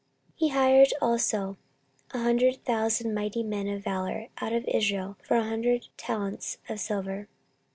14:025:006 0.31 0.33
He 0.37 0.47
hired 0.47 0.93
also 0.99 1.57
an 2.11 2.21
hundred 2.21 2.65
thousand 2.65 3.13
mighty 3.13 3.43
men 3.43 3.67
of 3.67 3.83
valour 3.83 4.29
out 4.41 4.51
of 4.51 4.65
Israel 4.67 5.15
for 5.23 5.37
an 5.37 5.47
hundred 5.47 5.89
talents 5.95 6.57
of 6.67 6.79
silver. 6.79 7.27